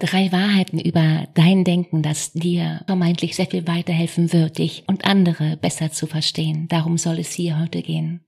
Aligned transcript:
Drei 0.00 0.32
Wahrheiten 0.32 0.80
über 0.80 1.28
dein 1.34 1.62
Denken, 1.62 2.02
das 2.02 2.32
dir 2.32 2.80
vermeintlich 2.86 3.36
sehr 3.36 3.44
viel 3.44 3.66
weiterhelfen 3.66 4.32
wird, 4.32 4.56
dich 4.56 4.82
und 4.86 5.04
andere 5.04 5.58
besser 5.58 5.92
zu 5.92 6.06
verstehen. 6.06 6.68
Darum 6.68 6.96
soll 6.96 7.18
es 7.18 7.32
hier 7.32 7.60
heute 7.60 7.82
gehen. 7.82 8.24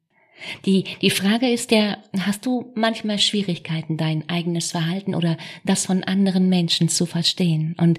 Die, 0.66 0.84
die 1.00 1.08
Frage 1.08 1.50
ist 1.50 1.70
ja, 1.70 1.96
hast 2.20 2.44
du 2.44 2.72
manchmal 2.74 3.18
Schwierigkeiten, 3.18 3.96
dein 3.96 4.28
eigenes 4.28 4.72
Verhalten 4.72 5.14
oder 5.14 5.38
das 5.64 5.86
von 5.86 6.04
anderen 6.04 6.50
Menschen 6.50 6.90
zu 6.90 7.06
verstehen? 7.06 7.74
Und 7.78 7.98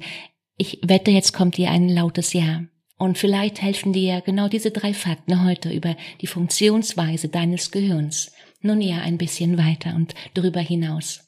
ich 0.55 0.79
wette, 0.83 1.09
jetzt 1.09 1.33
kommt 1.33 1.57
dir 1.57 1.71
ein 1.71 1.89
lautes 1.89 2.33
Ja. 2.33 2.61
Und 2.99 3.17
vielleicht 3.17 3.59
helfen 3.59 3.91
dir 3.91 4.21
genau 4.21 4.49
diese 4.49 4.69
drei 4.69 4.93
Fakten 4.93 5.43
heute 5.43 5.71
über 5.71 5.97
die 6.21 6.27
Funktionsweise 6.27 7.27
deines 7.27 7.71
Gehirns. 7.71 8.31
Nun 8.61 8.81
ja, 8.81 8.99
ein 8.99 9.17
bisschen 9.17 9.57
weiter 9.57 9.95
und 9.95 10.13
darüber 10.35 10.59
hinaus. 10.59 11.25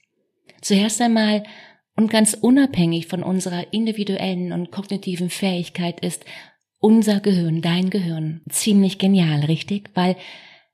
Zuerst 0.61 1.02
einmal, 1.02 1.43
und 1.95 2.11
ganz 2.11 2.33
unabhängig 2.33 3.07
von 3.07 3.23
unserer 3.23 3.73
individuellen 3.73 4.51
und 4.51 4.71
kognitiven 4.71 5.29
Fähigkeit 5.29 5.99
ist 6.02 6.25
unser 6.79 7.19
Gehirn, 7.19 7.61
dein 7.61 7.89
Gehirn, 7.89 8.41
ziemlich 8.49 8.97
genial, 8.99 9.45
richtig? 9.45 9.89
Weil 9.95 10.17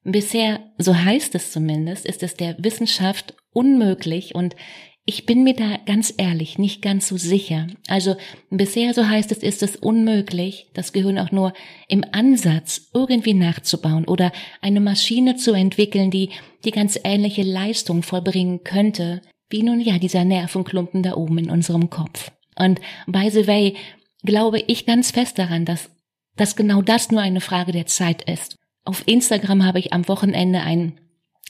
bisher, 0.03 0.59
so 0.77 0.95
heißt 0.95 1.35
es 1.35 1.51
zumindest, 1.51 2.05
ist 2.05 2.23
es 2.23 2.35
der 2.35 2.55
Wissenschaft 2.59 3.35
unmöglich 3.53 4.35
und 4.35 4.55
ich 5.03 5.25
bin 5.25 5.43
mir 5.43 5.55
da 5.55 5.77
ganz 5.85 6.13
ehrlich 6.15 6.59
nicht 6.59 6.81
ganz 6.81 7.07
so 7.07 7.17
sicher. 7.17 7.67
Also 7.87 8.15
bisher, 8.49 8.93
so 8.93 9.07
heißt 9.07 9.31
es, 9.31 9.39
ist 9.39 9.63
es 9.63 9.75
unmöglich, 9.75 10.67
das 10.75 10.93
Gehirn 10.93 11.17
auch 11.17 11.31
nur 11.31 11.53
im 11.87 12.05
Ansatz 12.11 12.89
irgendwie 12.93 13.33
nachzubauen 13.33 14.05
oder 14.05 14.31
eine 14.61 14.79
Maschine 14.79 15.37
zu 15.37 15.53
entwickeln, 15.53 16.11
die 16.11 16.29
die 16.65 16.71
ganz 16.71 16.99
ähnliche 17.03 17.41
Leistung 17.41 18.03
vollbringen 18.03 18.63
könnte, 18.63 19.21
wie 19.51 19.63
nun 19.63 19.79
ja 19.79 19.97
dieser 19.97 20.25
Nervenklumpen 20.25 21.03
da 21.03 21.13
oben 21.13 21.37
in 21.37 21.49
unserem 21.49 21.89
Kopf. 21.89 22.31
Und 22.57 22.79
by 23.07 23.29
the 23.29 23.47
way, 23.47 23.75
glaube 24.23 24.59
ich 24.59 24.85
ganz 24.85 25.11
fest 25.11 25.37
daran, 25.39 25.65
dass, 25.65 25.89
dass 26.35 26.55
genau 26.55 26.81
das 26.81 27.11
nur 27.11 27.21
eine 27.21 27.41
Frage 27.41 27.71
der 27.71 27.85
Zeit 27.85 28.29
ist. 28.29 28.55
Auf 28.83 29.03
Instagram 29.07 29.65
habe 29.65 29.79
ich 29.79 29.93
am 29.93 30.07
Wochenende 30.07 30.61
einen 30.61 30.99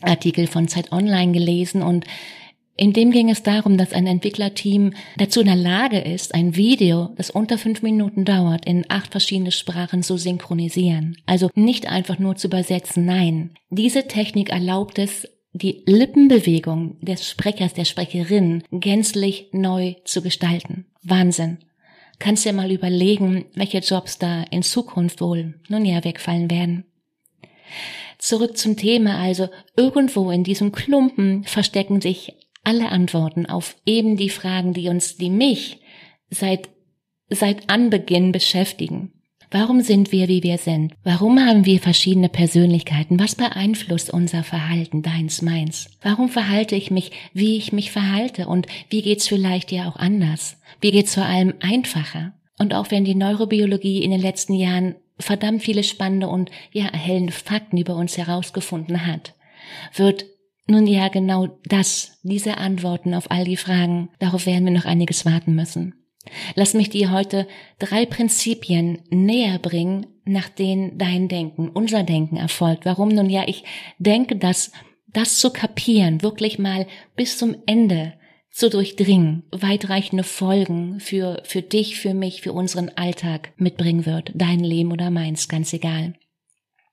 Artikel 0.02 0.48
von 0.48 0.68
Zeit 0.68 0.92
Online 0.92 1.32
gelesen 1.32 1.82
und 1.82 2.06
in 2.78 2.94
dem 2.94 3.12
ging 3.12 3.30
es 3.30 3.44
darum, 3.44 3.78
dass 3.78 3.94
ein 3.94 4.08
Entwicklerteam 4.08 4.94
dazu 5.18 5.42
in 5.42 5.48
der 5.48 5.56
Lage 5.56 6.00
ist, 6.00 6.34
ein 6.34 6.56
Video, 6.56 7.12
das 7.16 7.30
unter 7.30 7.58
fünf 7.58 7.84
Minuten 7.84 8.26
dauert, 8.26 8.66
in 8.66 8.86
acht 8.90 9.12
verschiedene 9.12 9.52
Sprachen 9.52 10.02
zu 10.02 10.18
synchronisieren. 10.18 11.18
Also 11.28 11.52
nicht 11.54 11.88
einfach 11.88 12.18
nur 12.18 12.38
zu 12.38 12.48
übersetzen, 12.48 13.06
nein. 13.06 13.52
Diese 13.70 14.08
Technik 14.08 14.50
erlaubt 14.50 14.98
es, 14.98 15.28
die 15.54 15.84
Lippenbewegung 15.86 17.00
des 17.02 17.28
Sprechers, 17.28 17.74
der 17.74 17.86
Sprecherin 17.86 18.64
gänzlich 18.72 19.50
neu 19.52 19.96
zu 20.06 20.22
gestalten. 20.22 20.86
Wahnsinn. 21.04 21.60
Kannst 22.20 22.46
dir 22.46 22.54
mal 22.54 22.72
überlegen, 22.72 23.46
welche 23.56 23.80
Jobs 23.80 24.20
da 24.20 24.44
in 24.44 24.64
Zukunft 24.64 25.22
wohl 25.22 25.60
nun 25.68 25.86
ja 25.86 26.04
wegfallen 26.04 26.52
werden. 26.52 26.86
Zurück 28.20 28.58
zum 28.58 28.78
Thema 28.78 29.18
also, 29.18 29.50
irgendwo 29.76 30.30
in 30.30 30.44
diesem 30.44 30.72
Klumpen 30.72 31.44
verstecken 31.44 32.02
sich 32.02 32.34
alle 32.64 32.90
Antworten 32.90 33.48
auf 33.48 33.76
eben 33.86 34.18
die 34.18 34.30
Fragen, 34.30 34.74
die 34.74 34.88
uns, 34.88 35.18
die 35.18 35.32
mich 35.32 35.80
seit, 36.30 36.70
seit 37.30 37.70
Anbeginn 37.70 38.32
beschäftigen. 38.32 39.21
Warum 39.54 39.82
sind 39.82 40.14
wir, 40.14 40.30
wie 40.30 40.44
wir 40.44 40.58
sind? 40.58 40.94
Warum 41.04 41.38
haben 41.38 41.66
wir 41.66 41.82
verschiedene 41.82 42.30
Persönlichkeiten? 42.30 43.20
Was 43.20 43.36
beeinflusst 43.36 44.10
unser 44.10 44.44
Verhalten, 44.44 45.02
deins, 45.02 45.42
meins? 45.42 45.90
Warum 46.02 46.30
verhalte 46.30 46.78
ich 46.78 46.90
mich, 46.90 47.12
wie 47.34 47.58
ich 47.58 47.74
mich 47.74 47.92
verhalte? 47.92 48.48
Und 48.48 48.68
wie 48.90 49.02
geht's 49.02 49.28
vielleicht 49.28 49.74
ja 49.74 49.90
auch 49.90 49.98
anders? 49.98 50.56
Wie 50.80 50.92
geht's 50.92 51.16
vor 51.16 51.26
allem 51.26 51.54
einfacher? 51.60 52.32
Und 52.60 52.74
auch 52.74 52.92
wenn 52.92 53.04
die 53.04 53.14
Neurobiologie 53.14 54.02
in 54.02 54.12
den 54.12 54.22
letzten 54.22 54.54
Jahren 54.54 54.96
verdammt 55.20 55.64
viele 55.64 55.84
spannende 55.84 56.30
und 56.30 56.50
ja 56.72 56.86
erhellende 56.86 57.34
Fakten 57.34 57.78
über 57.78 57.98
uns 57.98 58.18
herausgefunden 58.18 59.06
hat, 59.06 59.36
wird 59.94 60.28
nun 60.66 60.88
ja 60.88 61.10
genau 61.10 61.50
das, 61.66 62.20
diese 62.24 62.58
Antworten 62.58 63.14
auf 63.14 63.30
all 63.30 63.44
die 63.44 63.58
Fragen, 63.58 64.10
darauf 64.20 64.46
werden 64.46 64.64
wir 64.64 64.72
noch 64.72 64.86
einiges 64.86 65.26
warten 65.26 65.56
müssen. 65.56 66.01
Lass 66.56 66.74
mich 66.74 66.90
dir 66.90 67.12
heute 67.12 67.48
drei 67.80 68.06
Prinzipien 68.06 69.00
näher 69.10 69.60
bringen, 69.60 70.08
nach 70.24 70.50
denen 70.50 70.98
dein 70.98 71.28
Denken, 71.28 71.70
unser 71.70 72.04
Denken 72.04 72.38
erfolgt. 72.38 72.86
Warum 72.86 73.10
nun 73.10 73.30
ja, 73.30 73.48
ich 73.48 73.64
denke, 73.98 74.36
dass 74.36 74.72
das 75.08 75.38
zu 75.40 75.52
kapieren, 75.52 76.22
wirklich 76.22 76.60
mal 76.60 76.88
bis 77.16 77.38
zum 77.38 77.56
Ende 77.66 78.14
zu 78.52 78.70
durchdringen, 78.70 79.44
weitreichende 79.52 80.24
Folgen 80.24 81.00
für, 81.00 81.42
für 81.46 81.62
dich, 81.62 82.00
für 82.00 82.14
mich, 82.14 82.42
für 82.42 82.54
unseren 82.54 82.90
Alltag 82.90 83.54
mitbringen 83.58 84.06
wird. 84.06 84.32
Dein 84.36 84.60
Leben 84.60 84.92
oder 84.92 85.10
meins, 85.10 85.48
ganz 85.48 85.72
egal. 85.74 86.14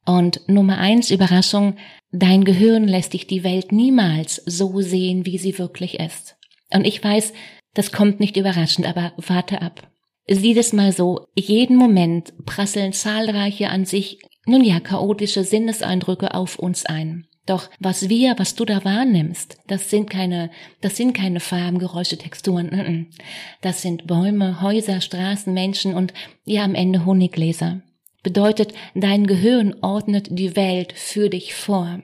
Und 0.06 0.40
Nummer 0.48 0.78
eins, 0.78 1.10
Überraschung, 1.10 1.76
dein 2.12 2.44
Gehirn 2.44 2.88
lässt 2.88 3.12
dich 3.12 3.26
die 3.26 3.44
Welt 3.44 3.72
niemals 3.72 4.36
so 4.46 4.80
sehen, 4.80 5.26
wie 5.26 5.36
sie 5.36 5.58
wirklich 5.58 5.98
ist. 5.98 6.36
Und 6.72 6.86
ich 6.86 7.02
weiß, 7.02 7.32
das 7.78 7.92
kommt 7.92 8.18
nicht 8.18 8.36
überraschend, 8.36 8.88
aber 8.88 9.12
warte 9.18 9.62
ab. 9.62 9.88
Sieh 10.26 10.52
das 10.52 10.72
mal 10.72 10.90
so, 10.90 11.28
jeden 11.36 11.76
Moment 11.76 12.32
prasseln 12.44 12.92
zahlreiche 12.92 13.70
an 13.70 13.84
sich, 13.84 14.18
nun 14.46 14.64
ja, 14.64 14.80
chaotische 14.80 15.44
Sinneseindrücke 15.44 16.34
auf 16.34 16.58
uns 16.58 16.84
ein. 16.86 17.28
Doch 17.46 17.70
was 17.78 18.08
wir, 18.08 18.36
was 18.36 18.56
du 18.56 18.64
da 18.64 18.84
wahrnimmst, 18.84 19.58
das 19.68 19.90
sind 19.90 20.10
keine, 20.10 20.50
das 20.80 20.96
sind 20.96 21.12
keine 21.12 21.38
Farben, 21.38 21.78
Geräusche, 21.78 22.18
Texturen. 22.18 23.12
Das 23.60 23.80
sind 23.80 24.08
Bäume, 24.08 24.60
Häuser, 24.60 25.00
Straßen, 25.00 25.54
Menschen 25.54 25.94
und 25.94 26.12
ja 26.44 26.64
am 26.64 26.74
Ende 26.74 27.06
Honiggläser. 27.06 27.82
Bedeutet, 28.24 28.74
dein 28.96 29.28
Gehirn 29.28 29.76
ordnet 29.82 30.26
die 30.32 30.56
Welt 30.56 30.94
für 30.94 31.30
dich 31.30 31.54
vor. 31.54 32.02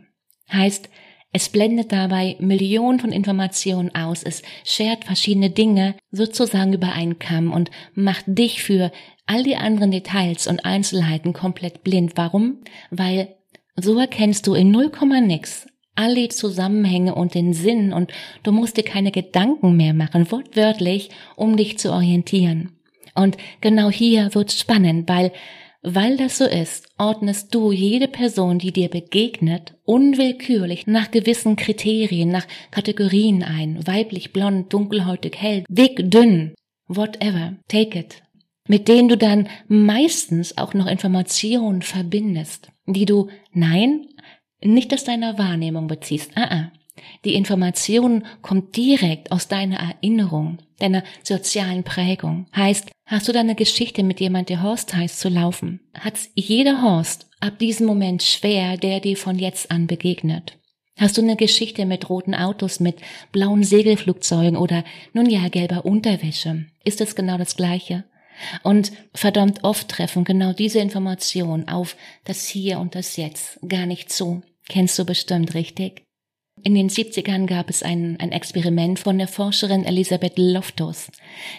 Heißt, 0.52 0.88
es 1.34 1.48
blendet 1.48 1.90
dabei 1.90 2.36
Millionen 2.38 3.00
von 3.00 3.10
Informationen 3.10 3.92
aus, 3.92 4.22
es 4.22 4.42
schert 4.64 5.04
verschiedene 5.04 5.50
Dinge 5.50 5.96
sozusagen 6.12 6.72
über 6.72 6.92
einen 6.92 7.18
Kamm 7.18 7.52
und 7.52 7.72
macht 7.94 8.24
dich 8.28 8.62
für 8.62 8.92
all 9.26 9.42
die 9.42 9.56
anderen 9.56 9.90
Details 9.90 10.46
und 10.46 10.64
Einzelheiten 10.64 11.32
komplett 11.32 11.82
blind. 11.82 12.12
Warum? 12.14 12.58
Weil 12.92 13.34
so 13.74 13.98
erkennst 13.98 14.46
du 14.46 14.54
in 14.54 14.70
null 14.70 14.90
Komma 14.90 15.20
nix 15.20 15.66
alle 15.96 16.28
Zusammenhänge 16.28 17.16
und 17.16 17.34
den 17.34 17.52
Sinn 17.52 17.92
und 17.92 18.12
du 18.44 18.52
musst 18.52 18.76
dir 18.76 18.84
keine 18.84 19.10
Gedanken 19.10 19.76
mehr 19.76 19.94
machen, 19.94 20.30
wortwörtlich, 20.30 21.10
um 21.34 21.56
dich 21.56 21.78
zu 21.78 21.92
orientieren. 21.92 22.78
Und 23.16 23.36
genau 23.60 23.90
hier 23.90 24.34
wird's 24.34 24.58
spannend, 24.58 25.08
weil 25.08 25.32
weil 25.84 26.16
das 26.16 26.38
so 26.38 26.46
ist, 26.46 26.88
ordnest 26.98 27.54
du 27.54 27.70
jede 27.70 28.08
Person, 28.08 28.58
die 28.58 28.72
dir 28.72 28.88
begegnet, 28.88 29.74
unwillkürlich 29.84 30.86
nach 30.86 31.10
gewissen 31.10 31.56
Kriterien, 31.56 32.30
nach 32.30 32.46
Kategorien 32.70 33.42
ein. 33.42 33.86
Weiblich, 33.86 34.32
blond, 34.32 34.72
dunkelhäutig, 34.72 35.36
hell, 35.36 35.64
dick, 35.68 36.10
dünn, 36.10 36.54
whatever. 36.88 37.56
Take 37.68 37.98
it. 37.98 38.22
Mit 38.66 38.88
denen 38.88 39.10
du 39.10 39.18
dann 39.18 39.48
meistens 39.68 40.56
auch 40.56 40.72
noch 40.72 40.86
Informationen 40.86 41.82
verbindest, 41.82 42.70
die 42.86 43.04
du, 43.04 43.28
nein, 43.52 44.06
nicht 44.62 44.94
aus 44.94 45.04
deiner 45.04 45.36
Wahrnehmung 45.36 45.86
beziehst, 45.86 46.32
ah, 46.34 46.48
ah, 46.50 46.72
Die 47.24 47.34
Information 47.34 48.24
kommt 48.42 48.76
direkt 48.76 49.32
aus 49.32 49.48
deiner 49.48 49.78
Erinnerung, 49.78 50.58
deiner 50.78 51.02
sozialen 51.22 51.82
Prägung. 51.82 52.46
Heißt, 52.54 52.90
hast 53.06 53.28
du 53.28 53.32
da 53.32 53.40
eine 53.40 53.54
Geschichte 53.54 54.02
mit 54.02 54.20
jemand, 54.20 54.48
der 54.48 54.62
Horst 54.62 54.94
heißt, 54.94 55.18
zu 55.18 55.28
laufen? 55.28 55.80
Hat's 55.94 56.30
jeder 56.34 56.82
Horst 56.82 57.28
ab 57.40 57.58
diesem 57.58 57.86
Moment 57.86 58.22
schwer, 58.22 58.76
der 58.76 59.00
dir 59.00 59.16
von 59.16 59.38
jetzt 59.38 59.70
an 59.70 59.86
begegnet? 59.86 60.58
Hast 60.96 61.18
du 61.18 61.22
eine 61.22 61.36
Geschichte 61.36 61.86
mit 61.86 62.08
roten 62.08 62.34
Autos, 62.34 62.78
mit 62.78 62.96
blauen 63.32 63.64
Segelflugzeugen 63.64 64.56
oder 64.56 64.84
nun 65.12 65.28
ja 65.28 65.48
gelber 65.48 65.84
Unterwäsche? 65.84 66.66
Ist 66.84 67.00
es 67.00 67.16
genau 67.16 67.36
das 67.36 67.56
Gleiche? 67.56 68.04
Und 68.62 68.92
verdammt 69.12 69.64
oft 69.64 69.88
treffen 69.88 70.24
genau 70.24 70.52
diese 70.52 70.78
Informationen 70.78 71.68
auf 71.68 71.96
das 72.24 72.46
Hier 72.46 72.78
und 72.78 72.94
das 72.94 73.16
Jetzt 73.16 73.58
gar 73.68 73.86
nicht 73.86 74.12
zu. 74.12 74.42
Kennst 74.68 74.98
du 74.98 75.04
bestimmt, 75.04 75.54
richtig? 75.54 76.03
In 76.62 76.74
den 76.74 76.88
70ern 76.88 77.46
gab 77.46 77.68
es 77.68 77.82
ein, 77.82 78.18
ein 78.20 78.32
Experiment 78.32 78.98
von 78.98 79.18
der 79.18 79.28
Forscherin 79.28 79.84
Elisabeth 79.84 80.38
Loftus. 80.38 81.10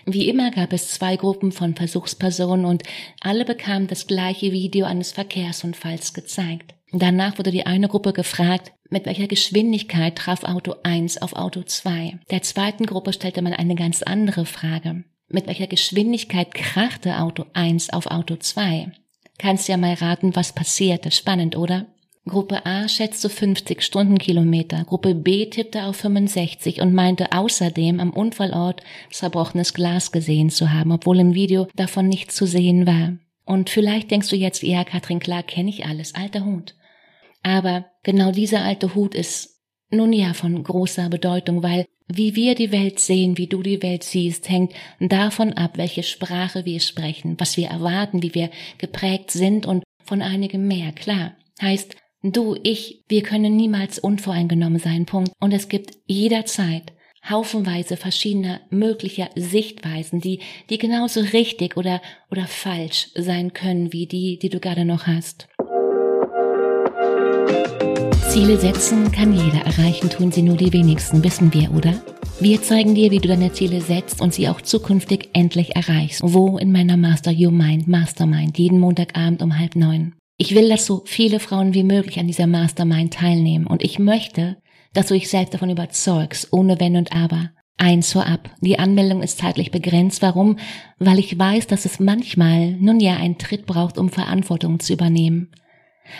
Wie 0.05 0.27
immer 0.29 0.51
gab 0.51 0.73
es 0.73 0.89
zwei 0.89 1.15
Gruppen 1.15 1.51
von 1.51 1.75
Versuchspersonen 1.75 2.65
und 2.65 2.83
alle 3.19 3.45
bekamen 3.45 3.87
das 3.87 4.07
gleiche 4.07 4.51
Video 4.51 4.85
eines 4.85 5.11
Verkehrsunfalls 5.11 6.13
gezeigt. 6.13 6.73
Danach 6.91 7.37
wurde 7.37 7.51
die 7.51 7.65
eine 7.65 7.87
Gruppe 7.87 8.13
gefragt, 8.13 8.71
mit 8.89 9.05
welcher 9.05 9.27
Geschwindigkeit 9.27 10.15
traf 10.15 10.43
Auto 10.43 10.75
1 10.83 11.21
auf 11.21 11.33
Auto 11.33 11.61
2. 11.61 12.19
Der 12.31 12.41
zweiten 12.41 12.85
Gruppe 12.85 13.13
stellte 13.13 13.41
man 13.41 13.53
eine 13.53 13.75
ganz 13.75 14.01
andere 14.01 14.45
Frage. 14.45 15.03
Mit 15.27 15.47
welcher 15.47 15.67
Geschwindigkeit 15.67 16.53
krachte 16.53 17.19
Auto 17.19 17.45
1 17.53 17.89
auf 17.91 18.07
Auto 18.07 18.37
2? 18.37 18.91
Kannst 19.37 19.67
ja 19.67 19.77
mal 19.77 19.93
raten, 19.95 20.35
was 20.35 20.53
passierte. 20.53 21.11
Spannend, 21.11 21.57
oder? 21.57 21.87
Gruppe 22.27 22.65
A 22.65 22.87
schätzte 22.87 23.29
50 23.29 23.83
Stundenkilometer, 23.83 24.83
Gruppe 24.85 25.13
B 25.13 25.45
tippte 25.45 25.83
auf 25.83 25.97
65 25.97 26.81
und 26.81 26.91
meinte 26.91 27.31
außerdem 27.31 27.99
am 27.99 28.09
Unfallort 28.09 28.81
zerbrochenes 29.11 29.75
Glas 29.75 30.11
gesehen 30.11 30.49
zu 30.49 30.73
haben, 30.73 30.91
obwohl 30.91 31.19
im 31.19 31.35
Video 31.35 31.67
davon 31.75 32.07
nichts 32.07 32.35
zu 32.35 32.47
sehen 32.47 32.87
war. 32.87 33.13
Und 33.45 33.69
vielleicht 33.69 34.09
denkst 34.09 34.29
du 34.29 34.35
jetzt, 34.35 34.63
ja, 34.63 34.83
Katrin, 34.83 35.19
klar, 35.19 35.43
kenne 35.43 35.69
ich 35.69 35.85
alles, 35.85 36.15
alter 36.15 36.45
Hut. 36.45 36.73
Aber 37.43 37.85
genau 38.01 38.31
dieser 38.31 38.63
alte 38.63 38.95
Hut 38.95 39.13
ist 39.13 39.61
nun 39.91 40.11
ja 40.11 40.33
von 40.33 40.63
großer 40.63 41.09
Bedeutung, 41.09 41.61
weil 41.61 41.85
wie 42.07 42.35
wir 42.35 42.55
die 42.55 42.71
Welt 42.71 42.99
sehen, 42.99 43.37
wie 43.37 43.47
du 43.47 43.61
die 43.61 43.83
Welt 43.83 44.03
siehst, 44.03 44.49
hängt 44.49 44.73
davon 44.99 45.53
ab, 45.53 45.77
welche 45.77 46.01
Sprache 46.01 46.65
wir 46.65 46.79
sprechen, 46.79 47.35
was 47.39 47.55
wir 47.55 47.67
erwarten, 47.67 48.23
wie 48.23 48.33
wir 48.33 48.49
geprägt 48.79 49.29
sind 49.29 49.67
und 49.67 49.83
von 50.03 50.23
einigem 50.23 50.67
mehr, 50.67 50.91
klar. 50.91 51.35
Heißt, 51.61 51.95
Du, 52.27 52.57
ich, 52.63 53.03
wir 53.07 53.21
können 53.21 53.55
niemals 53.55 53.99
unvoreingenommen 53.99 54.79
sein, 54.79 55.05
Punkt. 55.05 55.31
Und 55.39 55.51
es 55.53 55.69
gibt 55.69 55.91
jederzeit 56.07 56.91
haufenweise 57.29 57.97
verschiedener 57.97 58.61
möglicher 58.71 59.29
Sichtweisen, 59.35 60.21
die, 60.21 60.39
die 60.71 60.79
genauso 60.79 61.19
richtig 61.19 61.77
oder, 61.77 62.01
oder 62.31 62.47
falsch 62.47 63.09
sein 63.15 63.53
können 63.53 63.93
wie 63.93 64.07
die, 64.07 64.39
die 64.39 64.49
du 64.49 64.59
gerade 64.59 64.85
noch 64.85 65.05
hast. 65.05 65.47
Ziele 68.29 68.57
setzen 68.57 69.11
kann 69.11 69.31
jeder 69.33 69.63
erreichen, 69.63 70.09
tun 70.09 70.31
sie 70.31 70.41
nur 70.41 70.57
die 70.57 70.73
wenigsten, 70.73 71.23
wissen 71.23 71.53
wir, 71.53 71.71
oder? 71.75 71.93
Wir 72.39 72.59
zeigen 72.61 72.95
dir, 72.95 73.11
wie 73.11 73.19
du 73.19 73.27
deine 73.27 73.53
Ziele 73.53 73.81
setzt 73.81 74.19
und 74.19 74.33
sie 74.33 74.49
auch 74.49 74.61
zukünftig 74.61 75.29
endlich 75.33 75.75
erreichst. 75.75 76.21
Wo 76.23 76.57
in 76.57 76.71
meiner 76.71 76.97
Master 76.97 77.31
Your 77.31 77.51
Mind 77.51 77.87
Mastermind, 77.87 78.57
jeden 78.57 78.79
Montagabend 78.79 79.43
um 79.43 79.57
halb 79.59 79.75
neun. 79.75 80.15
Ich 80.37 80.53
will, 80.53 80.69
dass 80.69 80.85
so 80.85 81.03
viele 81.05 81.39
Frauen 81.39 81.73
wie 81.73 81.83
möglich 81.83 82.19
an 82.19 82.27
dieser 82.27 82.47
Mastermind 82.47 83.13
teilnehmen 83.13 83.67
und 83.67 83.83
ich 83.83 83.99
möchte, 83.99 84.57
dass 84.93 85.07
du 85.07 85.13
dich 85.13 85.29
selbst 85.29 85.53
davon 85.53 85.69
überzeugst, 85.69 86.49
ohne 86.51 86.79
Wenn 86.79 86.97
und 86.97 87.13
Aber. 87.15 87.51
Eins 87.77 88.13
vorab. 88.13 88.49
Die 88.61 88.79
Anmeldung 88.79 89.21
ist 89.21 89.39
zeitlich 89.39 89.69
begrenzt. 89.69 90.21
Warum? 90.21 90.57
Weil 90.97 91.19
ich 91.19 91.37
weiß, 91.37 91.67
dass 91.67 91.83
es 91.83 91.99
manchmal 91.99 92.71
nun 92.71 93.01
ja 93.01 93.17
einen 93.17 93.37
Tritt 93.37 93.65
braucht, 93.65 93.97
um 93.97 94.09
Verantwortung 94.09 94.79
zu 94.79 94.93
übernehmen. 94.93 95.51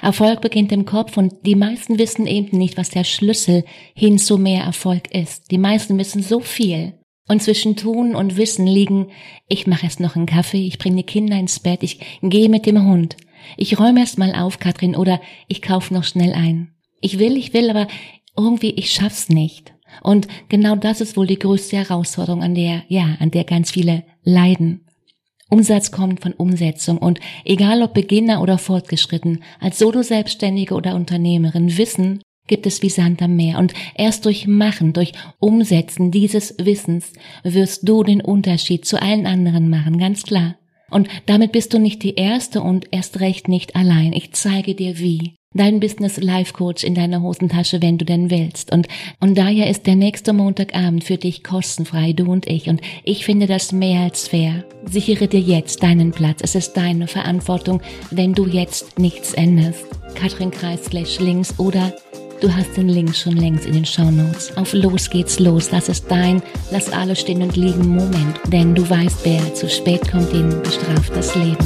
Erfolg 0.02 0.42
beginnt 0.42 0.72
im 0.72 0.86
Kopf 0.86 1.16
und 1.16 1.46
die 1.46 1.56
meisten 1.56 1.98
wissen 1.98 2.28
eben 2.28 2.58
nicht, 2.58 2.78
was 2.78 2.90
der 2.90 3.06
Schlüssel 3.06 3.64
hin 3.94 4.18
zu 4.18 4.38
mehr 4.38 4.64
Erfolg 4.64 5.14
ist. 5.14 5.52
Die 5.52 5.58
meisten 5.58 5.98
wissen 5.98 6.22
so 6.22 6.42
viel. 6.42 7.00
Und 7.28 7.42
zwischen 7.42 7.76
Tun 7.76 8.16
und 8.16 8.38
Wissen 8.38 8.68
liegen, 8.68 9.08
ich 9.48 9.66
mache 9.66 9.86
erst 9.86 10.00
noch 10.00 10.16
einen 10.16 10.28
Kaffee, 10.28 10.68
ich 10.68 10.78
bringe 10.78 10.98
die 10.98 11.04
Kinder 11.04 11.38
ins 11.38 11.60
Bett, 11.60 11.82
ich 11.82 12.00
gehe 12.22 12.50
mit 12.50 12.66
dem 12.66 12.84
Hund. 12.86 13.18
Ich 13.58 13.80
räume 13.80 14.00
erst 14.00 14.18
mal 14.18 14.34
auf, 14.34 14.60
Katrin, 14.60 14.96
oder 14.96 15.22
ich 15.48 15.62
kaufe 15.62 15.94
noch 15.94 16.04
schnell 16.04 16.34
ein. 16.34 16.74
Ich 17.02 17.20
will, 17.20 17.38
ich 17.38 17.54
will, 17.54 17.70
aber 17.70 17.88
irgendwie 18.38 18.72
ich 18.72 18.92
schaff's 18.92 19.30
nicht. 19.30 19.74
Und 20.04 20.28
genau 20.50 20.76
das 20.76 21.02
ist 21.02 21.16
wohl 21.18 21.28
die 21.28 21.40
größte 21.40 21.78
Herausforderung, 21.78 22.44
an 22.44 22.56
der, 22.56 22.84
ja, 22.88 23.16
an 23.20 23.32
der 23.32 23.44
ganz 23.44 23.72
viele 23.72 24.04
leiden. 24.24 24.82
Umsatz 25.50 25.92
kommt 25.92 26.22
von 26.22 26.34
Umsetzung 26.34 26.98
und 26.98 27.20
egal 27.44 27.84
ob 27.84 27.94
Beginner 27.94 28.42
oder 28.42 28.58
fortgeschritten, 28.58 29.44
als 29.60 29.78
Solo-Selbstständige 29.78 30.74
oder 30.74 30.96
Unternehmerin, 30.96 31.78
Wissen 31.78 32.22
gibt 32.48 32.66
es 32.66 32.82
wie 32.82 32.90
Sand 32.90 33.22
am 33.22 33.36
Meer 33.36 33.60
und 33.60 33.74
erst 33.96 34.26
durch 34.26 34.48
Machen, 34.48 34.94
durch 34.94 35.14
Umsetzen 35.40 36.12
dieses 36.12 36.56
Wissens 36.60 37.14
wirst 37.44 37.88
du 37.88 38.04
den 38.04 38.22
Unterschied 38.22 38.86
zu 38.86 39.02
allen 39.02 39.26
anderen 39.26 39.70
machen, 39.70 39.98
ganz 39.98 40.24
klar. 40.24 40.56
Und 40.92 41.08
damit 41.26 41.52
bist 41.52 41.74
du 41.74 41.80
nicht 41.80 42.04
die 42.04 42.16
Erste 42.16 42.62
und 42.62 42.88
erst 42.92 43.20
recht 43.20 43.48
nicht 43.48 43.76
allein. 43.76 44.14
Ich 44.14 44.34
zeige 44.34 44.76
dir 44.76 45.00
wie. 45.00 45.36
Dein 45.58 45.80
Business 45.80 46.18
Life 46.18 46.52
Coach 46.52 46.84
in 46.84 46.96
deiner 46.96 47.22
Hosentasche, 47.22 47.82
wenn 47.82 47.98
du 47.98 48.04
denn 48.04 48.30
willst. 48.30 48.74
Und, 48.74 48.90
und 49.22 49.38
daher 49.38 49.70
ist 49.70 49.88
der 49.88 49.96
nächste 49.96 50.34
Montagabend 50.34 51.06
für 51.06 51.16
dich 51.16 51.46
kostenfrei, 51.46 52.12
du 52.12 52.30
und 52.30 52.46
ich. 52.46 52.68
Und 52.68 52.82
ich 53.06 53.24
finde 53.24 53.48
das 53.48 53.72
mehr 53.72 54.02
als 54.02 54.28
fair. 54.28 54.66
Sichere 54.84 55.30
dir 55.30 55.40
jetzt 55.40 55.82
deinen 55.82 56.12
Platz. 56.12 56.42
Es 56.44 56.56
ist 56.56 56.74
deine 56.74 57.08
Verantwortung, 57.08 57.82
wenn 58.12 58.34
du 58.34 58.46
jetzt 58.46 59.00
nichts 59.00 59.34
änderst. 59.34 59.86
Katrin 60.16 60.52
Kreis 60.52 60.92
links 60.92 61.58
oder 61.58 61.94
Du 62.42 62.54
hast 62.54 62.76
den 62.76 62.90
Link 62.90 63.16
schon 63.16 63.38
längst 63.38 63.66
in 63.66 63.74
den 63.74 63.86
Show 63.86 64.12
Notes. 64.12 64.56
Auf 64.58 64.74
Los 64.74 65.10
geht's 65.10 65.40
los. 65.40 65.70
Das 65.70 65.88
ist 65.88 66.12
dein 66.12 66.44
Lass 66.70 66.90
alles 66.90 67.22
stehen 67.22 67.42
und 67.42 67.56
liegen 67.56 67.88
Moment. 67.88 68.40
Denn 68.48 68.76
du 68.76 68.88
weißt, 68.88 69.24
wer 69.24 69.54
zu 69.54 69.70
spät 69.70 70.12
kommt, 70.12 70.34
den 70.34 70.62
bestraft 70.62 71.16
das 71.16 71.34
Leben. 71.36 71.66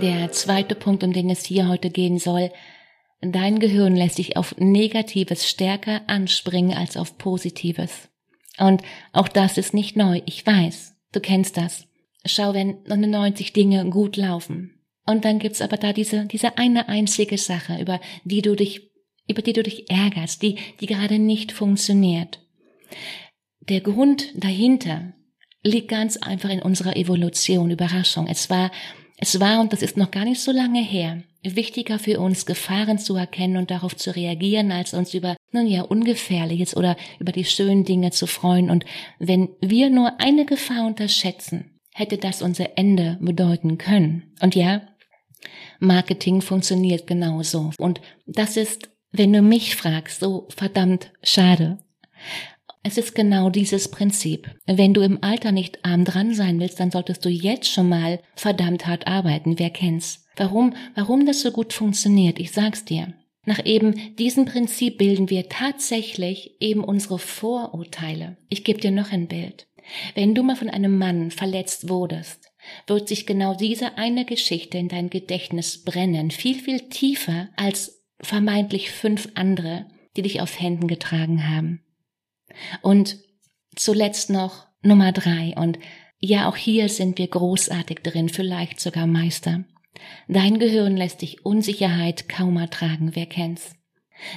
Der 0.00 0.30
zweite 0.30 0.76
Punkt, 0.76 1.02
um 1.02 1.12
den 1.12 1.28
es 1.28 1.44
hier 1.44 1.68
heute 1.68 1.90
gehen 1.90 2.18
soll. 2.18 2.52
Dein 3.20 3.58
Gehirn 3.58 3.96
lässt 3.96 4.16
sich 4.16 4.36
auf 4.36 4.54
Negatives 4.56 5.48
stärker 5.48 6.02
anspringen 6.06 6.76
als 6.76 6.96
auf 6.96 7.18
Positives. 7.18 8.08
Und 8.58 8.82
auch 9.12 9.28
das 9.28 9.58
ist 9.58 9.74
nicht 9.74 9.96
neu. 9.96 10.20
Ich 10.26 10.46
weiß. 10.46 10.94
Du 11.10 11.18
kennst 11.18 11.56
das. 11.56 11.88
Schau, 12.24 12.54
wenn 12.54 12.76
99 12.86 13.52
Dinge 13.52 13.84
gut 13.90 14.16
laufen, 14.16 14.74
und 15.06 15.24
dann 15.24 15.38
gibt's 15.38 15.60
aber 15.60 15.76
da 15.76 15.92
diese, 15.92 16.26
diese 16.26 16.58
eine 16.58 16.88
einzige 16.88 17.38
Sache, 17.38 17.80
über 17.80 18.00
die 18.24 18.42
du 18.42 18.54
dich, 18.54 18.90
über 19.28 19.42
die 19.42 19.52
du 19.52 19.62
dich 19.62 19.90
ärgerst, 19.90 20.42
die, 20.42 20.56
die 20.80 20.86
gerade 20.86 21.18
nicht 21.18 21.52
funktioniert. 21.52 22.40
Der 23.60 23.80
Grund 23.80 24.26
dahinter 24.34 25.14
liegt 25.62 25.88
ganz 25.88 26.16
einfach 26.18 26.50
in 26.50 26.62
unserer 26.62 26.96
Evolution, 26.96 27.70
Überraschung. 27.70 28.26
Es 28.26 28.50
war, 28.50 28.70
es 29.18 29.40
war, 29.40 29.60
und 29.60 29.72
das 29.72 29.82
ist 29.82 29.96
noch 29.96 30.10
gar 30.10 30.24
nicht 30.24 30.40
so 30.40 30.52
lange 30.52 30.82
her, 30.82 31.22
wichtiger 31.42 31.98
für 31.98 32.20
uns, 32.20 32.46
Gefahren 32.46 32.98
zu 32.98 33.16
erkennen 33.16 33.56
und 33.56 33.70
darauf 33.70 33.96
zu 33.96 34.14
reagieren, 34.14 34.72
als 34.72 34.94
uns 34.94 35.14
über, 35.14 35.36
nun 35.52 35.66
ja, 35.66 35.82
Ungefährliches 35.82 36.76
oder 36.76 36.96
über 37.18 37.32
die 37.32 37.44
schönen 37.44 37.84
Dinge 37.84 38.10
zu 38.10 38.26
freuen. 38.26 38.70
Und 38.70 38.84
wenn 39.18 39.50
wir 39.60 39.90
nur 39.90 40.20
eine 40.20 40.46
Gefahr 40.46 40.86
unterschätzen, 40.86 41.80
hätte 41.94 42.18
das 42.18 42.42
unser 42.42 42.76
Ende 42.76 43.18
bedeuten 43.20 43.78
können. 43.78 44.34
Und 44.40 44.54
ja, 44.54 44.82
Marketing 45.80 46.40
funktioniert 46.40 47.06
genauso. 47.06 47.70
Und 47.78 48.00
das 48.26 48.56
ist, 48.56 48.90
wenn 49.12 49.32
du 49.32 49.42
mich 49.42 49.76
fragst, 49.76 50.20
so 50.20 50.48
verdammt 50.54 51.12
schade. 51.22 51.78
Es 52.82 52.98
ist 52.98 53.14
genau 53.14 53.48
dieses 53.48 53.90
Prinzip. 53.90 54.54
Wenn 54.66 54.92
du 54.92 55.00
im 55.00 55.22
Alter 55.22 55.52
nicht 55.52 55.84
arm 55.84 56.04
dran 56.04 56.34
sein 56.34 56.60
willst, 56.60 56.80
dann 56.80 56.90
solltest 56.90 57.24
du 57.24 57.30
jetzt 57.30 57.70
schon 57.70 57.88
mal 57.88 58.20
verdammt 58.36 58.86
hart 58.86 59.06
arbeiten. 59.06 59.58
Wer 59.58 59.70
kennt's? 59.70 60.26
Warum, 60.36 60.74
warum 60.94 61.24
das 61.24 61.40
so 61.40 61.50
gut 61.50 61.72
funktioniert? 61.72 62.38
Ich 62.38 62.52
sag's 62.52 62.84
dir. 62.84 63.14
Nach 63.46 63.64
eben 63.64 64.16
diesem 64.16 64.44
Prinzip 64.44 64.98
bilden 64.98 65.30
wir 65.30 65.48
tatsächlich 65.48 66.56
eben 66.60 66.82
unsere 66.82 67.18
Vorurteile. 67.18 68.36
Ich 68.48 68.64
gebe 68.64 68.80
dir 68.80 68.90
noch 68.90 69.12
ein 69.12 69.28
Bild. 69.28 69.66
Wenn 70.14 70.34
du 70.34 70.42
mal 70.42 70.56
von 70.56 70.70
einem 70.70 70.98
Mann 70.98 71.30
verletzt 71.30 71.88
wurdest, 71.88 72.50
wird 72.86 73.08
sich 73.08 73.26
genau 73.26 73.54
diese 73.54 73.98
eine 73.98 74.24
Geschichte 74.24 74.78
in 74.78 74.88
dein 74.88 75.10
Gedächtnis 75.10 75.84
brennen, 75.84 76.30
viel, 76.30 76.60
viel 76.60 76.88
tiefer 76.88 77.48
als 77.56 78.04
vermeintlich 78.20 78.90
fünf 78.90 79.28
andere, 79.34 79.86
die 80.16 80.22
dich 80.22 80.40
auf 80.40 80.60
Händen 80.60 80.88
getragen 80.88 81.48
haben. 81.48 81.82
Und 82.82 83.18
zuletzt 83.74 84.30
noch 84.30 84.66
Nummer 84.82 85.12
drei. 85.12 85.54
Und 85.56 85.78
ja, 86.18 86.48
auch 86.48 86.56
hier 86.56 86.88
sind 86.88 87.18
wir 87.18 87.28
großartig 87.28 87.98
drin, 87.98 88.28
vielleicht 88.28 88.80
sogar 88.80 89.06
Meister. 89.06 89.64
Dein 90.28 90.58
Gehirn 90.58 90.96
lässt 90.96 91.22
dich 91.22 91.44
Unsicherheit 91.44 92.28
kaum 92.28 92.56
ertragen, 92.56 93.10
wer 93.14 93.26
kennt's? 93.26 93.74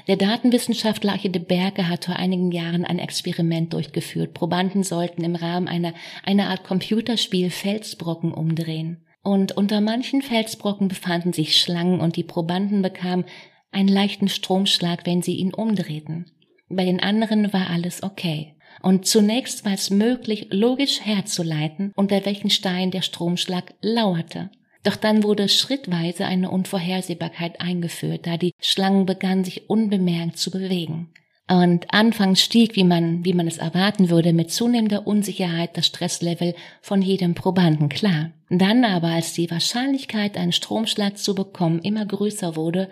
Der 0.07 0.17
Datenwissenschaftler 0.17 1.13
Achille 1.13 1.39
Berge 1.39 1.87
hat 1.87 2.05
vor 2.05 2.15
einigen 2.15 2.51
Jahren 2.51 2.85
ein 2.85 2.99
Experiment 2.99 3.73
durchgeführt. 3.73 4.33
Probanden 4.33 4.83
sollten 4.83 5.23
im 5.23 5.35
Rahmen 5.35 5.67
einer, 5.67 5.93
einer 6.23 6.49
Art 6.49 6.63
Computerspiel 6.63 7.49
Felsbrocken 7.49 8.33
umdrehen. 8.33 9.05
Und 9.23 9.57
unter 9.57 9.81
manchen 9.81 10.21
Felsbrocken 10.21 10.87
befanden 10.87 11.33
sich 11.33 11.59
Schlangen 11.59 11.99
und 11.99 12.15
die 12.15 12.23
Probanden 12.23 12.81
bekamen 12.81 13.25
einen 13.71 13.89
leichten 13.89 14.29
Stromschlag, 14.29 15.05
wenn 15.05 15.21
sie 15.21 15.35
ihn 15.35 15.53
umdrehten. 15.53 16.31
Bei 16.69 16.85
den 16.85 17.01
anderen 17.01 17.51
war 17.53 17.69
alles 17.69 18.03
okay. 18.03 18.55
Und 18.81 19.05
zunächst 19.05 19.65
war 19.65 19.73
es 19.73 19.89
möglich, 19.89 20.47
logisch 20.51 21.01
herzuleiten, 21.01 21.91
unter 21.95 22.25
welchen 22.25 22.49
Stein 22.49 22.91
der 22.91 23.01
Stromschlag 23.01 23.73
lauerte. 23.81 24.49
Doch 24.83 24.95
dann 24.95 25.23
wurde 25.23 25.49
schrittweise 25.49 26.25
eine 26.25 26.51
Unvorhersehbarkeit 26.51 27.61
eingeführt, 27.61 28.25
da 28.27 28.37
die 28.37 28.53
Schlangen 28.61 29.05
begannen 29.05 29.43
sich 29.43 29.69
unbemerkt 29.69 30.37
zu 30.37 30.51
bewegen. 30.51 31.09
Und 31.49 31.93
anfangs 31.93 32.41
stieg, 32.41 32.75
wie 32.75 32.83
man, 32.83 33.23
wie 33.23 33.33
man 33.33 33.47
es 33.47 33.57
erwarten 33.57 34.09
würde, 34.09 34.33
mit 34.33 34.51
zunehmender 34.51 35.07
Unsicherheit 35.07 35.77
das 35.77 35.87
Stresslevel 35.87 36.55
von 36.81 37.01
jedem 37.01 37.35
Probanden 37.35 37.87
klar. 37.87 38.31
Dann 38.49 38.83
aber, 38.83 39.07
als 39.07 39.33
die 39.33 39.49
Wahrscheinlichkeit, 39.49 40.37
einen 40.37 40.51
Stromschlag 40.51 41.17
zu 41.17 41.35
bekommen, 41.35 41.79
immer 41.79 42.05
größer 42.05 42.57
wurde, 42.57 42.89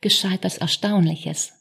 geschah 0.00 0.34
etwas 0.34 0.58
Erstaunliches. 0.58 1.52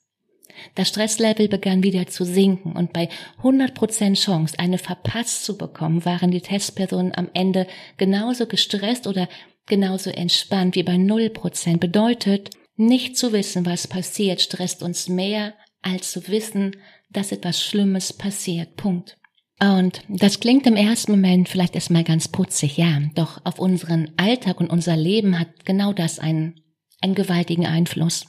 Das 0.75 0.89
Stresslevel 0.89 1.47
begann 1.47 1.83
wieder 1.83 2.07
zu 2.07 2.25
sinken 2.25 2.73
und 2.73 2.93
bei 2.93 3.09
100% 3.41 4.15
Chance, 4.15 4.57
eine 4.59 4.77
verpasst 4.77 5.45
zu 5.45 5.57
bekommen, 5.57 6.05
waren 6.05 6.31
die 6.31 6.41
Testpersonen 6.41 7.13
am 7.15 7.29
Ende 7.33 7.67
genauso 7.97 8.45
gestresst 8.45 9.07
oder 9.07 9.27
genauso 9.65 10.09
entspannt 10.09 10.75
wie 10.75 10.83
bei 10.83 10.95
0%. 10.95 11.77
Bedeutet, 11.77 12.51
nicht 12.75 13.17
zu 13.17 13.33
wissen, 13.33 13.65
was 13.65 13.87
passiert, 13.87 14.41
stresst 14.41 14.83
uns 14.83 15.09
mehr, 15.09 15.53
als 15.81 16.11
zu 16.11 16.27
wissen, 16.27 16.75
dass 17.09 17.31
etwas 17.31 17.61
Schlimmes 17.61 18.13
passiert. 18.13 18.75
Punkt. 18.75 19.17
Und 19.59 20.01
das 20.09 20.39
klingt 20.39 20.65
im 20.65 20.75
ersten 20.75 21.11
Moment 21.11 21.47
vielleicht 21.47 21.75
erstmal 21.75 22.03
ganz 22.03 22.27
putzig, 22.27 22.77
ja, 22.77 23.01
doch 23.15 23.39
auf 23.45 23.59
unseren 23.59 24.11
Alltag 24.17 24.59
und 24.59 24.69
unser 24.69 24.97
Leben 24.97 25.39
hat 25.39 25.65
genau 25.65 25.93
das 25.93 26.19
einen, 26.19 26.61
einen 27.01 27.15
gewaltigen 27.15 27.65
Einfluss 27.65 28.25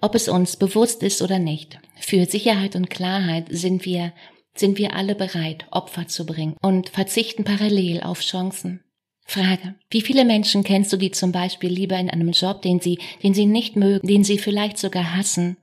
ob 0.00 0.14
es 0.14 0.28
uns 0.28 0.56
bewusst 0.56 1.02
ist 1.02 1.22
oder 1.22 1.38
nicht. 1.38 1.78
Für 1.98 2.26
Sicherheit 2.26 2.76
und 2.76 2.90
Klarheit 2.90 3.46
sind 3.50 3.84
wir, 3.84 4.12
sind 4.54 4.78
wir 4.78 4.94
alle 4.94 5.14
bereit, 5.14 5.66
Opfer 5.70 6.06
zu 6.06 6.26
bringen 6.26 6.56
und 6.62 6.90
verzichten 6.90 7.44
parallel 7.44 8.02
auf 8.02 8.20
Chancen. 8.20 8.82
Frage. 9.26 9.74
Wie 9.90 10.02
viele 10.02 10.24
Menschen 10.24 10.62
kennst 10.62 10.92
du, 10.92 10.96
die 10.96 11.10
zum 11.10 11.32
Beispiel 11.32 11.70
lieber 11.70 11.98
in 11.98 12.08
einem 12.08 12.30
Job, 12.30 12.62
den 12.62 12.80
sie, 12.80 12.98
den 13.24 13.34
sie 13.34 13.46
nicht 13.46 13.74
mögen, 13.74 14.06
den 14.06 14.22
sie 14.22 14.38
vielleicht 14.38 14.78
sogar 14.78 15.16
hassen, 15.16 15.56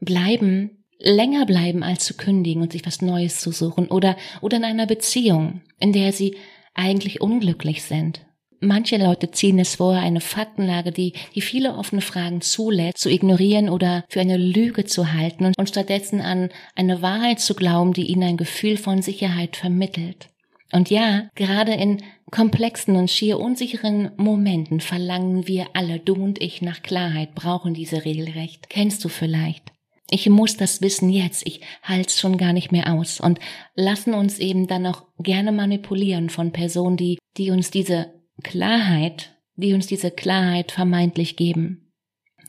bleiben, 0.00 0.84
länger 0.98 1.46
bleiben 1.46 1.82
als 1.82 2.04
zu 2.04 2.14
kündigen 2.14 2.62
und 2.62 2.72
sich 2.72 2.84
was 2.84 3.00
Neues 3.00 3.40
zu 3.40 3.52
suchen 3.52 3.88
oder, 3.88 4.16
oder 4.42 4.58
in 4.58 4.64
einer 4.64 4.86
Beziehung, 4.86 5.62
in 5.80 5.92
der 5.92 6.12
sie 6.12 6.36
eigentlich 6.74 7.22
unglücklich 7.22 7.82
sind? 7.82 8.20
Manche 8.60 8.96
Leute 8.96 9.30
ziehen 9.30 9.58
es 9.58 9.76
vor, 9.76 9.94
eine 9.94 10.20
Faktenlage, 10.20 10.90
die, 10.90 11.12
die 11.34 11.40
viele 11.40 11.74
offene 11.76 12.00
Fragen 12.00 12.40
zulässt, 12.40 12.98
zu 12.98 13.10
ignorieren 13.10 13.68
oder 13.68 14.04
für 14.08 14.20
eine 14.20 14.36
Lüge 14.38 14.84
zu 14.84 15.12
halten 15.12 15.46
und, 15.46 15.58
und 15.58 15.68
stattdessen 15.68 16.20
an 16.20 16.50
eine 16.74 17.02
Wahrheit 17.02 17.40
zu 17.40 17.54
glauben, 17.54 17.92
die 17.92 18.06
ihnen 18.06 18.22
ein 18.22 18.36
Gefühl 18.36 18.76
von 18.76 19.02
Sicherheit 19.02 19.56
vermittelt. 19.56 20.28
Und 20.72 20.90
ja, 20.90 21.28
gerade 21.34 21.74
in 21.74 22.02
komplexen 22.30 22.96
und 22.96 23.10
schier 23.10 23.38
unsicheren 23.38 24.10
Momenten 24.16 24.80
verlangen 24.80 25.46
wir 25.46 25.68
alle, 25.74 26.00
du 26.00 26.14
und 26.14 26.42
ich, 26.42 26.60
nach 26.60 26.82
Klarheit, 26.82 27.34
brauchen 27.34 27.72
diese 27.72 28.04
regelrecht. 28.04 28.68
Kennst 28.68 29.04
du 29.04 29.08
vielleicht? 29.08 29.72
Ich 30.10 30.28
muss 30.28 30.56
das 30.56 30.82
wissen 30.82 31.10
jetzt, 31.10 31.46
ich 31.46 31.60
halt's 31.82 32.20
schon 32.20 32.36
gar 32.36 32.52
nicht 32.52 32.70
mehr 32.70 32.92
aus 32.92 33.20
und 33.20 33.40
lassen 33.74 34.14
uns 34.14 34.38
eben 34.38 34.68
dann 34.68 34.86
auch 34.86 35.02
gerne 35.18 35.50
manipulieren 35.50 36.30
von 36.30 36.52
Personen, 36.52 36.96
die, 36.96 37.18
die 37.36 37.50
uns 37.50 37.70
diese 37.70 38.12
Klarheit, 38.42 39.36
die 39.56 39.72
uns 39.72 39.86
diese 39.86 40.10
Klarheit 40.12 40.70
vermeintlich 40.70 41.36
geben. 41.36 41.92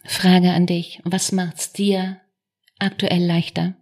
Frage 0.04 0.52
an 0.52 0.68
dich, 0.68 1.02
was 1.04 1.32
macht's 1.32 1.74
dir 1.74 2.22
aktuell 2.80 3.26
leichter? 3.26 3.76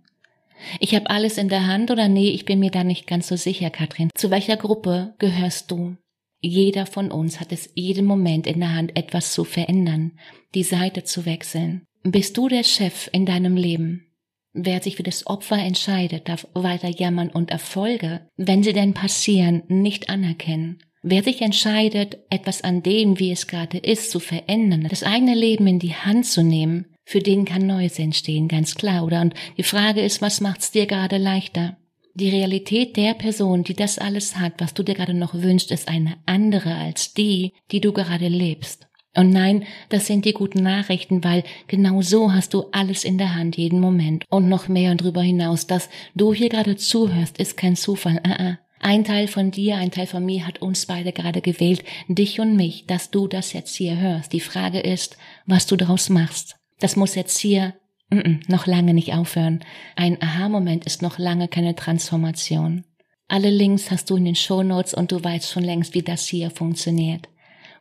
Ich 0.79 0.95
habe 0.95 1.09
alles 1.09 1.37
in 1.37 1.49
der 1.49 1.67
Hand 1.67 1.91
oder 1.91 2.07
nee, 2.07 2.29
ich 2.29 2.45
bin 2.45 2.59
mir 2.59 2.71
da 2.71 2.83
nicht 2.83 3.07
ganz 3.07 3.27
so 3.27 3.35
sicher, 3.35 3.69
Katrin. 3.69 4.09
Zu 4.15 4.31
welcher 4.31 4.57
Gruppe 4.57 5.15
gehörst 5.19 5.71
du? 5.71 5.97
Jeder 6.41 6.85
von 6.85 7.11
uns 7.11 7.39
hat 7.39 7.51
es 7.51 7.71
jeden 7.75 8.05
Moment 8.05 8.45
in 8.45 8.59
der 8.59 8.73
Hand, 8.73 8.95
etwas 8.95 9.33
zu 9.33 9.43
verändern, 9.43 10.19
die 10.53 10.63
Seite 10.63 11.03
zu 11.03 11.25
wechseln. 11.25 11.85
Bist 12.03 12.37
du 12.37 12.47
der 12.47 12.63
Chef 12.63 13.09
in 13.11 13.25
deinem 13.25 13.57
Leben? 13.57 14.11
Wer 14.53 14.81
sich 14.81 14.95
für 14.95 15.03
das 15.03 15.27
Opfer 15.27 15.57
entscheidet, 15.57 16.29
darf 16.29 16.47
weiter 16.53 16.87
jammern 16.87 17.29
und 17.29 17.51
Erfolge, 17.51 18.29
wenn 18.37 18.63
sie 18.63 18.73
denn 18.73 18.93
passieren, 18.93 19.63
nicht 19.67 20.09
anerkennen. 20.09 20.79
Wer 21.01 21.23
sich 21.23 21.41
entscheidet, 21.41 22.19
etwas 22.29 22.63
an 22.63 22.81
dem, 22.81 23.19
wie 23.19 23.31
es 23.31 23.47
gerade 23.47 23.77
ist, 23.77 24.11
zu 24.11 24.19
verändern, 24.19 24.87
das 24.89 25.03
eigene 25.03 25.35
Leben 25.35 25.67
in 25.67 25.79
die 25.79 25.93
Hand 25.93 26.25
zu 26.25 26.41
nehmen, 26.41 26.94
für 27.05 27.19
den 27.19 27.45
kann 27.45 27.67
Neues 27.67 27.99
entstehen, 27.99 28.47
ganz 28.47 28.75
klar, 28.75 29.05
oder? 29.05 29.21
Und 29.21 29.33
die 29.57 29.63
Frage 29.63 30.01
ist, 30.01 30.21
was 30.21 30.41
macht's 30.41 30.71
dir 30.71 30.87
gerade 30.87 31.17
leichter? 31.17 31.77
Die 32.15 32.29
Realität 32.29 32.97
der 32.97 33.13
Person, 33.13 33.63
die 33.63 33.73
das 33.73 33.99
alles 33.99 34.37
hat, 34.37 34.53
was 34.57 34.73
du 34.73 34.83
dir 34.83 34.95
gerade 34.95 35.13
noch 35.13 35.33
wünschst, 35.33 35.71
ist 35.71 35.87
eine 35.87 36.15
andere 36.25 36.73
als 36.75 37.13
die, 37.13 37.53
die 37.71 37.81
du 37.81 37.91
gerade 37.93 38.27
lebst. 38.27 38.87
Und 39.15 39.29
nein, 39.29 39.63
das 39.89 40.07
sind 40.07 40.25
die 40.25 40.33
guten 40.33 40.63
Nachrichten, 40.63 41.23
weil 41.23 41.43
genau 41.67 42.01
so 42.01 42.33
hast 42.33 42.53
du 42.53 42.65
alles 42.71 43.03
in 43.03 43.17
der 43.17 43.35
Hand 43.35 43.57
jeden 43.57 43.79
Moment 43.79 44.25
und 44.29 44.49
noch 44.49 44.67
mehr 44.67 44.91
und 44.91 45.01
darüber 45.01 45.21
hinaus. 45.21 45.67
Dass 45.67 45.89
du 46.15 46.33
hier 46.33 46.49
gerade 46.49 46.75
zuhörst, 46.75 47.37
ist 47.37 47.55
kein 47.55 47.75
Zufall. 47.75 48.21
Uh 48.25 48.31
-uh. 48.31 48.57
Ein 48.79 49.03
Teil 49.03 49.27
von 49.27 49.51
dir, 49.51 49.77
ein 49.77 49.91
Teil 49.91 50.05
von 50.05 50.25
mir 50.25 50.45
hat 50.45 50.61
uns 50.61 50.85
beide 50.85 51.11
gerade 51.11 51.41
gewählt, 51.41 51.83
dich 52.07 52.39
und 52.39 52.55
mich, 52.55 52.85
dass 52.85 53.09
du 53.09 53.27
das 53.27 53.53
jetzt 53.53 53.75
hier 53.75 53.97
hörst. 53.97 54.33
Die 54.33 54.41
Frage 54.41 54.79
ist, 54.79 55.17
was 55.45 55.65
du 55.65 55.75
daraus 55.75 56.09
machst. 56.09 56.57
Das 56.79 56.95
muss 56.95 57.15
jetzt 57.15 57.37
hier 57.37 57.75
mm 58.09 58.17
-mm, 58.17 58.51
noch 58.51 58.67
lange 58.67 58.93
nicht 58.93 59.13
aufhören. 59.13 59.63
Ein 59.95 60.21
Aha-Moment 60.21 60.85
ist 60.85 61.01
noch 61.01 61.17
lange 61.17 61.47
keine 61.47 61.75
Transformation. 61.75 62.83
Alle 63.27 63.49
Links 63.49 63.89
hast 63.89 64.09
du 64.09 64.17
in 64.17 64.25
den 64.25 64.35
Shownotes 64.35 64.93
und 64.93 65.11
du 65.11 65.23
weißt 65.23 65.49
schon 65.49 65.63
längst, 65.63 65.93
wie 65.93 66.03
das 66.03 66.27
hier 66.27 66.51
funktioniert. 66.51 67.27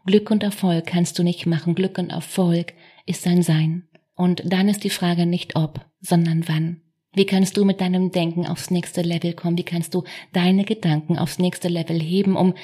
Glück 0.07 0.31
und 0.31 0.43
Erfolg 0.43 0.87
kannst 0.87 1.19
du 1.19 1.23
nicht 1.23 1.47
machen. 1.47 1.75
Glück 1.75 1.99
und 1.99 2.11
Erfolg 2.11 2.73
ist 3.07 3.27
ein 3.27 3.43
Sein. 3.43 3.89
Und 4.15 4.43
dann 4.45 4.69
ist 4.69 4.85
die 4.85 4.91
Frage 4.91 5.27
nicht 5.27 5.57
ob, 5.57 5.85
sondern 6.01 6.49
wann. 6.49 6.81
Wie 7.15 7.27
kannst 7.27 7.57
du 7.57 7.65
mit 7.65 7.81
deinem 7.81 8.11
Denken 8.11 8.47
aufs 8.47 8.71
nächste 8.71 9.03
Level 9.03 9.35
kommen? 9.35 9.57
Wie 9.57 9.65
kannst 9.65 9.95
du 9.95 10.05
deine 10.33 10.65
Gedanken 10.65 11.19
aufs 11.19 11.39
nächste 11.39 11.69
Level 11.69 12.01
heben, 12.01 12.37
um, 12.37 12.55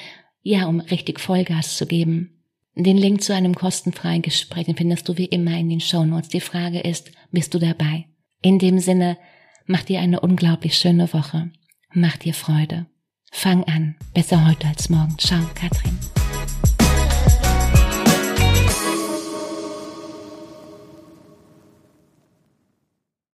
ja, 0.41 0.65
um 0.67 0.79
richtig 0.79 1.19
Vollgas 1.19 1.77
zu 1.77 1.85
geben? 1.85 2.40
Den 2.83 2.97
Link 2.97 3.21
zu 3.21 3.33
einem 3.33 3.55
kostenfreien 3.55 4.21
Gespräch 4.21 4.67
findest 4.75 5.07
du 5.07 5.17
wie 5.17 5.25
immer 5.25 5.57
in 5.57 5.69
den 5.69 5.81
Shownotes. 5.81 6.29
Die 6.29 6.39
Frage 6.39 6.79
ist, 6.79 7.11
bist 7.31 7.53
du 7.53 7.59
dabei? 7.59 8.05
In 8.41 8.59
dem 8.59 8.79
Sinne, 8.79 9.17
mach 9.65 9.83
dir 9.83 9.99
eine 9.99 10.19
unglaublich 10.21 10.77
schöne 10.77 11.11
Woche. 11.13 11.51
Mach 11.93 12.17
dir 12.17 12.33
Freude. 12.33 12.87
Fang 13.31 13.63
an. 13.65 13.95
Besser 14.13 14.47
heute 14.47 14.67
als 14.67 14.89
morgen. 14.89 15.17
Ciao, 15.17 15.41
Katrin. 15.55 15.97